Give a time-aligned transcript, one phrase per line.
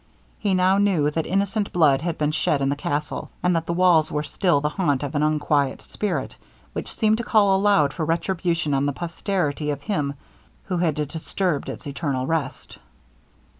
[0.39, 3.73] He now knew that innocent blood had been shed in the castle, and that the
[3.73, 6.37] walls were still the haunt of an unquiet spirit,
[6.73, 10.15] which seemed to call aloud for retribution on the posterity of him
[10.63, 12.79] who had disturbed its eternal rest.